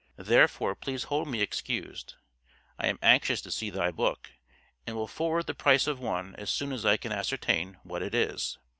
[0.17, 2.15] Therefore please hold me excused.
[2.79, 4.31] I am anxious to see thy book,
[4.87, 8.15] and will forward the price of one as soon as I can ascertain what it
[8.15, 8.57] is.